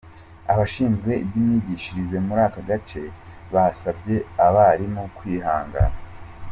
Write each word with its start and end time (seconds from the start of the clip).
Abashinzwe 0.51 1.11
iby’imyigishirize 1.23 2.17
muri 2.27 2.41
aka 2.47 2.61
gace, 2.69 3.01
basabye 3.53 4.15
aba 4.45 4.53
barimu 4.55 5.01
kwihangana. 5.17 5.97